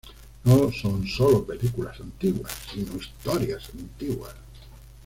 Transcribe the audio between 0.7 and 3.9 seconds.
son solo películas antiguas, sino historias